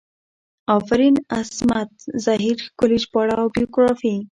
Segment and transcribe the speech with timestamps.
[0.77, 1.89] افرین عصمت
[2.25, 4.13] زهیر ښکلي ژباړه او بیوګرافي